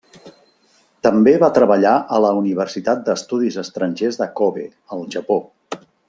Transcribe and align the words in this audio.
També 1.07 1.33
va 1.43 1.49
treballar 1.57 1.91
a 2.17 2.21
la 2.25 2.31
Universitat 2.39 3.03
d'Estudis 3.09 3.59
Estrangers 3.65 4.17
de 4.23 4.29
Kobe, 4.41 4.65
al 4.97 5.05
Japó. 5.17 5.37